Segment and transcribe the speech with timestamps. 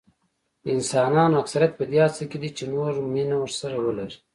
[0.63, 4.17] د انسانانو اکثریت په دې هڅه کې دي چې نور مینه ورسره ولري.